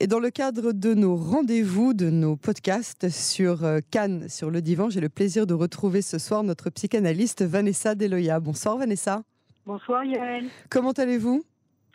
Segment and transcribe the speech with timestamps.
[0.00, 4.62] Et dans le cadre de nos rendez-vous, de nos podcasts sur euh, Cannes, sur le
[4.62, 8.40] divan, j'ai le plaisir de retrouver ce soir notre psychanalyste Vanessa Deloya.
[8.40, 9.22] Bonsoir Vanessa.
[9.66, 10.46] Bonsoir Yael.
[10.70, 11.44] Comment allez-vous?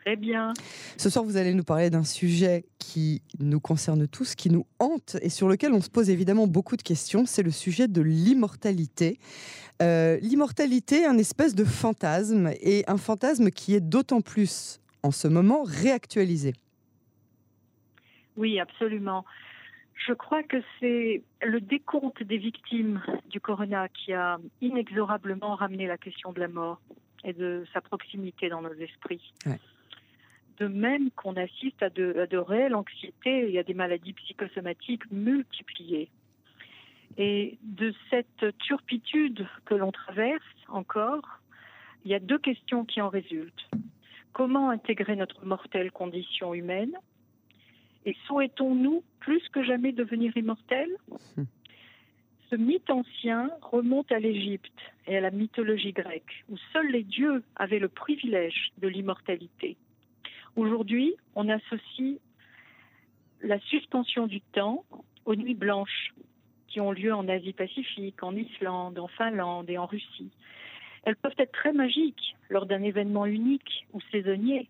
[0.03, 0.51] Très bien.
[0.97, 5.17] Ce soir, vous allez nous parler d'un sujet qui nous concerne tous, qui nous hante
[5.21, 7.25] et sur lequel on se pose évidemment beaucoup de questions.
[7.27, 9.19] C'est le sujet de l'immortalité.
[9.81, 15.27] Euh, l'immortalité, un espèce de fantasme et un fantasme qui est d'autant plus en ce
[15.27, 16.53] moment réactualisé.
[18.37, 19.25] Oui, absolument.
[20.07, 25.97] Je crois que c'est le décompte des victimes du corona qui a inexorablement ramené la
[25.97, 26.81] question de la mort
[27.23, 29.33] et de sa proximité dans nos esprits.
[30.57, 36.09] De même qu'on assiste à de, réelles anxiétés et à des maladies psychosomatiques multipliées.
[37.17, 41.41] Et de cette turpitude que l'on traverse encore,
[42.05, 43.69] il y a deux questions qui en résultent.
[44.33, 46.93] Comment intégrer notre mortelle condition humaine
[48.05, 50.95] Et souhaitons-nous plus que jamais devenir immortels?
[51.37, 51.45] Hum.
[52.49, 57.43] Ce mythe ancien remonte à l'Égypte et à la mythologie grecque, où seuls les dieux
[57.55, 59.77] avaient le privilège de l'immortalité.
[60.57, 62.19] Aujourd'hui, on associe
[63.41, 64.83] la suspension du temps
[65.23, 66.13] aux nuits blanches
[66.67, 70.31] qui ont lieu en Asie-Pacifique, en Islande, en Finlande et en Russie.
[71.03, 74.69] Elles peuvent être très magiques lors d'un événement unique ou saisonnier.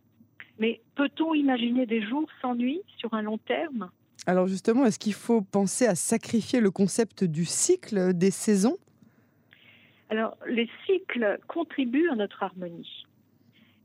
[0.62, 3.90] Mais peut-on imaginer des jours sans nuit sur un long terme?
[4.28, 8.78] Alors justement, est-ce qu'il faut penser à sacrifier le concept du cycle des saisons?
[10.12, 13.08] Alors les cycles contribuent à notre harmonie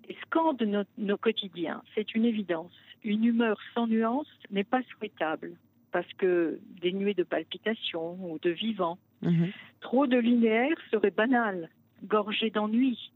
[0.07, 1.83] et scandent nos, quotidiens.
[1.95, 2.73] C'est une évidence.
[3.05, 5.53] Une humeur sans nuance n'est pas souhaitable
[5.93, 8.99] parce que dénuée de palpitations ou de vivants.
[9.23, 9.49] Mhm.
[9.81, 11.71] Trop de linéaire serait banal,
[12.05, 13.13] gorgé d'ennui.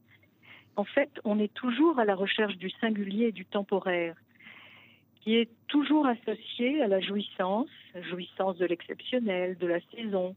[0.76, 4.16] En fait, on est toujours à la recherche du singulier et du temporaire
[5.20, 7.68] qui est toujours associé à la jouissance,
[8.10, 10.34] jouissance de l'exceptionnel, de la saison.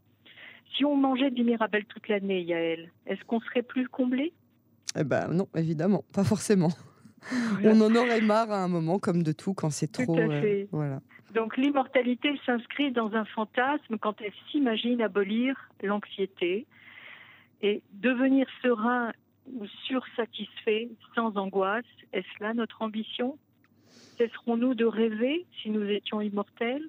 [0.76, 4.34] Si on mangeait du Mirabelle toute l'année, Yael, est-ce qu'on serait plus comblé?
[5.00, 6.70] Eh ben non, évidemment, pas forcément.
[7.64, 10.16] On en aurait marre à un moment, comme de tout, quand c'est trop.
[10.16, 10.68] Tout à fait.
[10.72, 11.00] voilà.
[11.34, 16.68] Donc l'immortalité s'inscrit dans un fantasme quand elle s'imagine abolir l'anxiété
[17.62, 19.14] et devenir serein
[19.52, 21.86] ou sursatisfait sans angoisse.
[22.12, 23.38] Est-ce là notre ambition?
[24.18, 26.88] Cesserons-nous de rêver si nous étions immortels?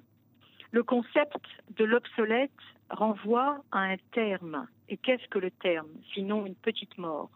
[0.71, 1.45] Le concept
[1.77, 2.51] de l'obsolète
[2.89, 4.67] renvoie à un terme.
[4.89, 7.29] Et qu'est-ce que le terme Sinon une petite mort?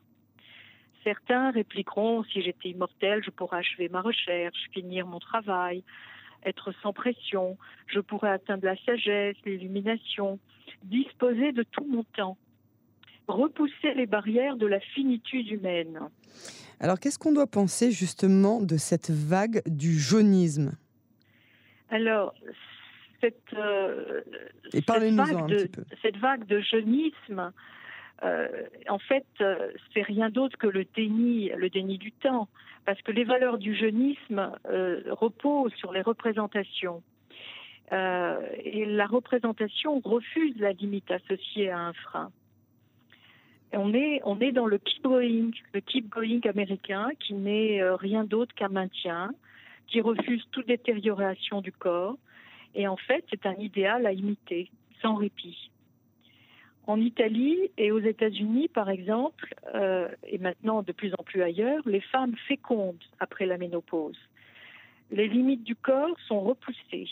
[1.04, 5.84] Certains répliqueront si j'étais immortel, je pourrais achever ma recherche, finir mon travail,
[6.46, 10.40] être sans pression, je pourrais atteindre la sagesse, l'illumination,
[10.84, 12.38] disposer de tout mon temps,
[13.32, 16.00] repousser les barrières de la finitude humaine.
[16.80, 20.72] Alors, qu'est-ce qu'on doit penser justement de cette vague du jaunisme?
[21.90, 22.34] Alors,
[23.22, 24.22] cette, euh,
[24.74, 25.70] Et de,
[26.02, 27.52] cette vague de jeunisme,
[28.24, 28.48] euh,
[28.88, 32.48] en fait, euh, c'est rien d'autre que le déni, le déni du temps,
[32.86, 34.52] parce que les valeurs du jeunisme
[35.10, 37.04] reposent sur les représentations.
[37.92, 42.32] et la représentation refuse la limite associée à un frein
[43.74, 47.96] on est, on est dans le keep going, le keep going américain qui n'est euh,
[47.96, 49.32] rien d'autre qu'un maintien,
[49.88, 52.18] qui refuse toute détérioration du corps.
[52.76, 54.70] Et en fait, c'est un idéal à imiter,
[55.02, 55.72] sans répit.
[56.88, 61.84] En Italie et aux États-Unis, par exemple, euh, et maintenant de plus en plus ailleurs,
[61.86, 64.18] les femmes fécondent après la ménopause.
[65.12, 67.08] Les limites du corps sont repoussées.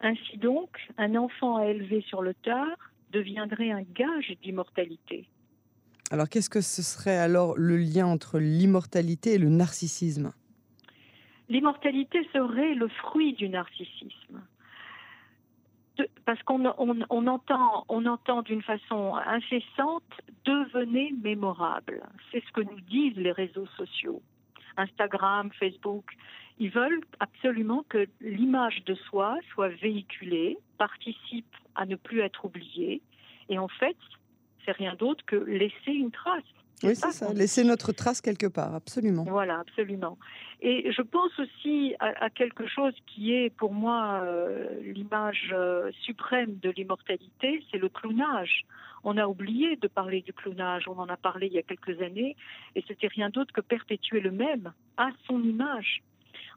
[0.00, 2.76] Ainsi donc, un enfant à élever sur le tard
[3.10, 5.26] deviendrait un gage d'immortalité.
[6.12, 10.34] Alors qu'est-ce que ce serait alors le lien entre l'immortalité et le narcissisme?
[11.48, 14.42] L'immortalité serait le fruit du narcissisme.
[16.26, 20.04] parce qu'on entend, on entend d'une façon incessante
[20.44, 22.02] devenez mémorable.
[22.30, 24.20] C'est ce que nous disent les réseaux sociaux.
[24.76, 26.04] Instagram, Facebook,
[26.58, 33.00] ils veulent absolument que l'image de soi soit véhiculée, participe à ne plus être oubliée.
[33.48, 33.96] Et en fait,
[34.64, 36.42] c'est rien d'autre que laisser une trace.
[36.82, 39.24] Oui, c'est ça, laisser notre trace quelque part, absolument.
[39.24, 40.18] Voilà, absolument.
[40.60, 46.58] Et je pense aussi à, quelque chose qui est pour moi euh, l'image euh, suprême
[46.60, 48.64] de l'immortalité, c'est le clownage.
[49.04, 52.00] On a oublié de parler du clownage, on en a parlé il y a quelques
[52.02, 52.36] années,
[52.74, 56.02] et c'était rien d'autre que perpétuer le même à son image.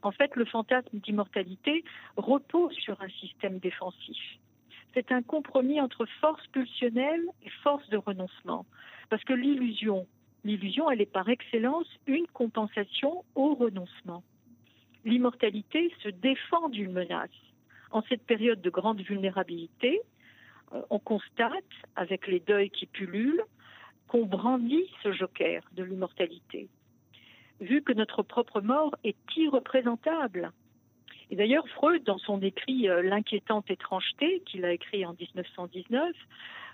[0.02, 1.84] En fait, le fantasme d'immortalité
[2.16, 4.18] repose sur un système défensif
[4.94, 8.66] c'est un compromis entre force pulsionnelle et force de renoncement.
[9.10, 10.06] Parce que l'illusion,
[10.44, 14.22] l'illusion, elle est par excellence une compensation au renoncement.
[15.04, 17.30] l'immortalité se défend d'une menace.
[17.92, 20.00] En cette période de grande vulnérabilité,
[20.72, 23.44] euh, on constate, avec les deuils qui pullulent,
[24.08, 26.68] qu'on brandit ce joker de l'immortalité,
[27.60, 30.52] vu que notre propre mort est irreprésentable.
[31.30, 36.14] Et d'ailleurs, Freud, dans son écrit euh, L'inquiétante étrangeté, qu'il a écrit en 1919,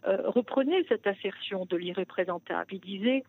[0.06, 2.74] euh, reprenait cette assertion de l'irreprésentable.
[2.74, 3.24] Il disait,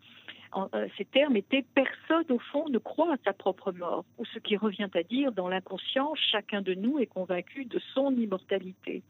[0.55, 4.39] euh, ces termes étaient personne au fond ne croit à sa propre mort, ou ce
[4.39, 9.01] qui revient à dire, dans l'inconscient, chacun de nous est convaincu de son immortalité.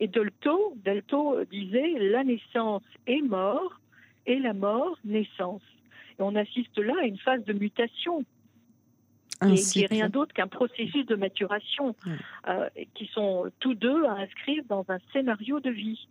[0.00, 3.80] Et Dolto, Dolto disait, la naissance est mort
[4.26, 5.62] et la mort naissance.
[6.18, 8.24] Et on assiste là à une phase de mutation
[9.52, 11.94] qui n'est rien d'autre qu'un processus de maturation,
[12.48, 16.08] euh, qui sont tous deux à inscrire dans un scénario de vie.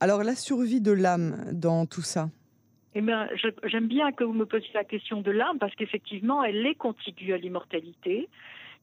[0.00, 2.28] Alors la survie de l'âme dans tout ça?
[2.94, 3.28] Eh bien,
[3.64, 7.34] j'aime bien que vous me posiez la question de l'âme parce qu'effectivement, elle est contiguë
[7.34, 8.26] à l'immortalité,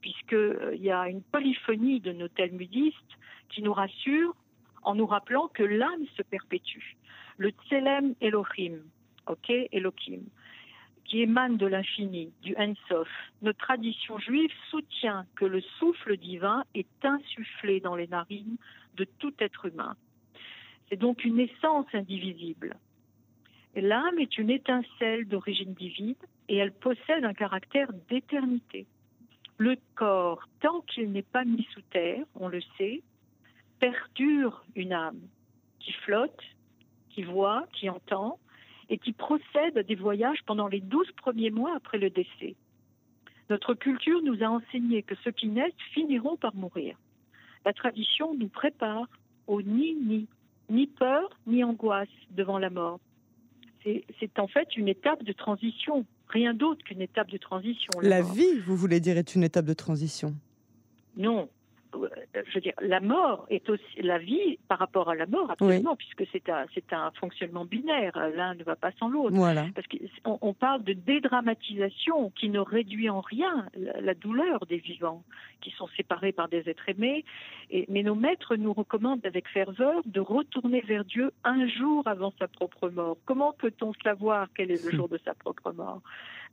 [0.01, 2.97] puisqu'il euh, y a une polyphonie de nos talmudistes
[3.49, 4.35] qui nous rassure
[4.83, 6.95] en nous rappelant que l'âme se perpétue.
[7.37, 8.81] Le tselem Elohim,
[9.27, 10.21] ok, Elohim,
[11.21, 13.07] émane de l'infini, du Ensof.
[13.41, 18.57] Notre tradition juive soutient que le souffle divin est insufflé dans les narines
[18.95, 19.95] de tout être humain.
[20.89, 22.75] C'est donc une essence indivisible.
[23.75, 26.15] L'âme est une étincelle d'origine divine
[26.47, 28.85] et elle possède un caractère d'éternité.
[29.57, 33.01] Le corps, tant qu'il n'est pas mis sous terre, on le sait,
[33.79, 35.21] perdure une âme
[35.79, 36.41] qui flotte,
[37.09, 38.39] qui voit, qui entend,
[38.89, 42.55] et qui procède à des voyages pendant les douze premiers mois après le décès.
[43.49, 46.97] Notre culture nous a enseigné que ceux qui naissent finiront par mourir.
[47.65, 49.07] La tradition nous prépare
[49.47, 50.27] au ni-ni,
[50.69, 52.99] ni peur ni angoisse devant la mort.
[53.83, 57.91] C'est en fait une étape de transition, rien d'autre qu'une étape de transition.
[58.01, 60.33] La, la vie, vous voulez dire, est une étape de transition?
[61.17, 61.49] Non,
[62.33, 65.95] je veux dire, la mort est aussi la vie par rapport à la mort, absolument,
[65.95, 68.11] puisque c'est un, c'est un fonctionnement binaire.
[68.35, 69.35] L'un ne va pas sans l'autre.
[69.35, 69.65] Voilà.
[69.75, 75.23] Parce qu'on on parle de dédramatisation qui ne réduit en rien la, douleur des vivants,
[75.61, 77.25] qui sont séparés par des êtres aimés.
[77.69, 82.33] Et, mais nos maîtres nous recommandent avec ferveur de retourner vers Dieu un jour avant
[82.39, 83.17] sa propre mort.
[83.25, 86.01] Comment peut-on savoir quel est le jour de sa propre mort?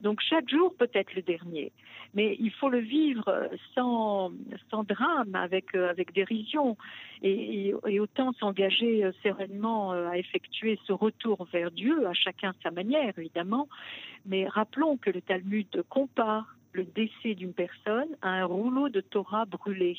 [0.00, 1.72] Donc chaque jour peut être le dernier,
[2.14, 4.32] mais il faut le vivre sans,
[4.70, 6.76] sans drame, avec, euh, avec dérision,
[7.22, 12.54] et, et, autant s'engager euh, sereinement euh, à effectuer ce retour vers Dieu, à chacun
[12.62, 13.68] sa manière évidemment,
[14.26, 19.44] mais rappelons que le Talmud compare le décès d'une personne à un rouleau de Torah
[19.44, 19.96] brûlé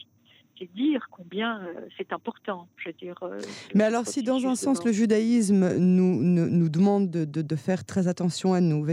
[0.66, 2.68] dire combien euh, c'est important.
[2.78, 3.40] Je dire, euh,
[3.76, 8.08] Mais alors, si dans un sens le judaïsme nous, nous, demande de, de, faire très
[8.08, 8.86] attention à nous,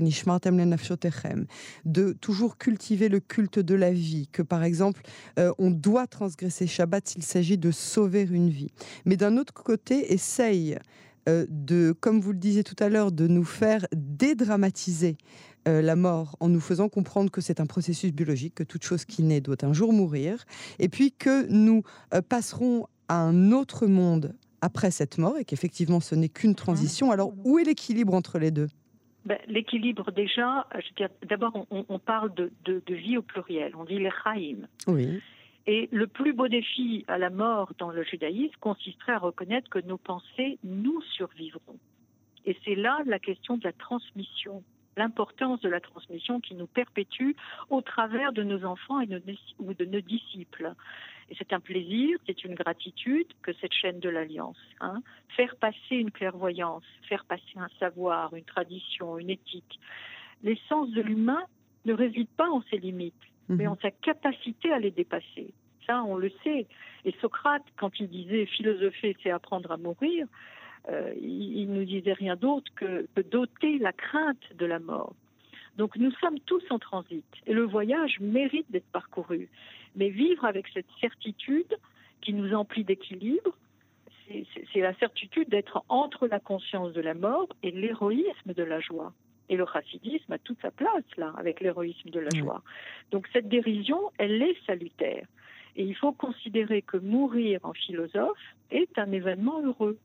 [1.84, 5.02] de toujours cultiver le culte de la vie, que par exemple,
[5.38, 8.70] euh, on doit transgresser Shabbat s'il s'agit de sauver une vie.
[9.04, 10.78] Mais d'un autre côté, essaye
[11.26, 13.86] de, comme vous le disiez tout à l'heure, de nous faire
[14.18, 15.16] dédramatiser
[15.66, 19.04] euh, la mort en nous faisant comprendre que c'est un processus biologique, que toute chose
[19.04, 20.44] qui naît doit un jour mourir,
[20.78, 21.82] et puis que nous
[22.14, 27.10] euh, passerons à un autre monde après cette mort, et qu'effectivement ce n'est qu'une transition.
[27.10, 28.68] Alors où est l'équilibre entre les deux?
[29.24, 30.66] Ben, L'équilibre, déjà,
[31.28, 34.66] d'abord, on, parle de, vie au pluriel, on dit les chaim.
[34.86, 35.20] Oui.
[35.66, 39.80] Et le plus beau défi à la mort dans le judaïsme consisterait à reconnaître que
[39.80, 41.78] nos pensées nous survivront.
[42.44, 44.62] Et c'est là la question de la transmission
[44.98, 47.32] l'importance de la transmission qui nous perpétue
[47.70, 49.08] au travers de nos enfants et
[49.58, 50.74] ou de nos disciples.
[51.30, 54.58] Et c'est un plaisir, c'est une gratitude que cette chaîne de l'Alliance.
[54.80, 55.02] Hein,
[55.36, 59.78] faire passer une clairvoyance, faire passer un savoir, une tradition, une éthique.
[60.42, 61.44] L'essence de l'humain
[61.84, 63.14] ne réside pas en ses limites,
[63.48, 63.72] mais mhm.
[63.72, 65.52] en sa capacité à les dépasser.
[65.86, 66.66] Ça, on le sait.
[67.04, 70.26] Et Socrate, quand il disait philosopher, c'est apprendre à mourir,
[70.88, 75.14] euh, il, ne nous disait rien d'autre que, que doter la crainte de la mort.
[75.76, 79.48] Donc nous sommes tous en transit et le voyage mérite d'être parcouru.
[79.96, 81.76] Mais vivre avec cette certitude
[82.20, 83.56] qui nous emplit d'équilibre,
[84.72, 89.12] c'est la certitude d'être entre la conscience de la mort et l'héroïsme de la joie.
[89.48, 92.62] Et le chassidisme a toute sa place là, avec l'héroïsme de la joie.
[93.10, 95.26] Donc cette dérision, elle est salutaire.
[95.76, 98.38] Et il faut considérer que mourir en philosophe
[98.70, 99.98] est un événement heureux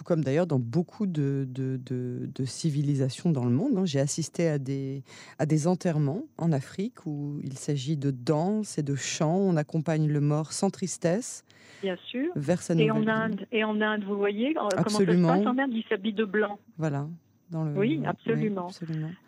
[0.00, 3.76] tout comme d'ailleurs dans beaucoup de, de, civilisations dans le monde.
[3.76, 3.84] Hein.
[3.84, 5.02] J'ai assisté à des,
[5.38, 9.36] à des enterrements en Afrique où il s'agit de danse et de chant.
[9.36, 11.44] On accompagne le mort sans tristesse.
[11.82, 12.32] Bien sûr.
[12.34, 15.46] Vers sa et en Inde, et en Inde, vous voyez euh, comment ça se passe
[15.46, 16.58] en Inde, ils s'habillent de blanc.
[16.78, 17.06] Voilà.
[17.50, 17.72] Dans le.
[17.72, 18.68] Oui, absolument.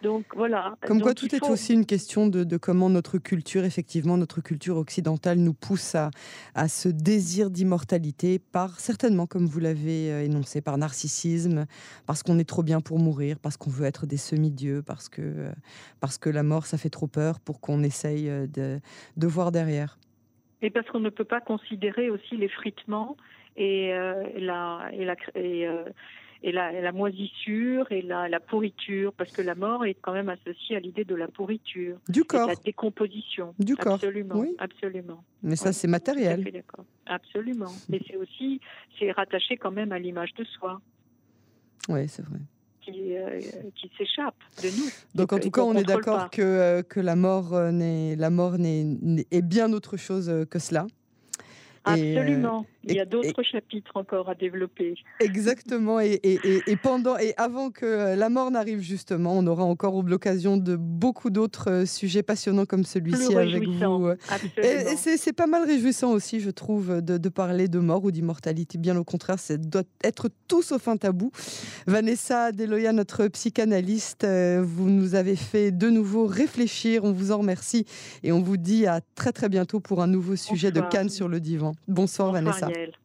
[0.03, 0.77] Donc voilà.
[0.87, 5.39] Comme quoi, tout est aussi une question de, comment notre culture, effectivement, notre culture occidentale
[5.39, 6.11] nous pousse à,
[6.55, 11.67] à ce désir d'immortalité, par certainement, comme vous l'avez euh, énoncé, par narcissisme,
[12.07, 15.23] parce qu'on est trop bien pour mourir, parce qu'on veut être des semi-dieux, parce que,
[15.23, 15.53] euh,
[16.01, 18.81] parce que la mort, ça fait trop peur pour qu'on essaye euh, de,
[19.17, 19.99] de voir derrière.
[20.63, 23.17] Et parce qu'on ne peut pas considérer aussi l'effritement
[23.57, 23.93] et,
[24.39, 25.69] la, et, la, et,
[26.43, 30.81] et la, moisissure et la, pourriture, parce que la mort est quand même associée à
[30.81, 31.99] l'idée de la pourriture.
[32.09, 32.49] Du corps.
[32.49, 33.55] De la décomposition.
[33.59, 33.95] Du corps.
[33.95, 34.35] Absolument.
[34.37, 34.55] Oui.
[34.59, 35.23] Absolument.
[35.43, 36.43] Mais ça, c'est matériel.
[36.45, 36.85] D'accord.
[37.07, 37.73] Absolument.
[37.89, 38.61] Mais c'est aussi,
[38.99, 40.81] c'est rattaché quand même à l'image de soi.
[41.89, 42.39] Oui, c'est vrai.
[42.81, 43.41] Qui, euh,
[43.77, 44.91] qui s'échappe de nous.
[45.15, 48.31] Donc en tout cas, on est d'accord que, euh, que la mort, euh, n'est, la
[48.31, 48.85] mort n'est,
[49.31, 50.87] est bien autre chose que cela.
[51.85, 52.67] Absolument.
[52.85, 54.95] Il y a d'autres chapitres encore à développer.
[55.21, 56.01] Exactement.
[56.01, 60.57] Et, et, pendant et avant que euh, la mort n'arrive justement, on aura encore l'occasion
[60.57, 64.07] de beaucoup d'autres euh, sujets passionnants comme celui-ci avec vous.
[64.07, 64.17] Euh.
[64.57, 68.79] Et, c'est pas mal réjouissant aussi, je trouve, de, parler de mort ou d'immortalité.
[68.79, 71.31] Bien au contraire, c'est doit être tout sauf un tabou.
[71.87, 77.05] Vanessa Deloya, notre psychanalyste, vous nous avez fait de nouveau réfléchir.
[77.05, 77.87] On vous en remercie
[78.23, 81.29] et on vous dit à très très bientôt pour un nouveau sujet de Cannes sur
[81.29, 81.73] le divan.
[81.87, 82.72] Bonsoir, Vanessa.
[82.73, 83.02] Gaëlle.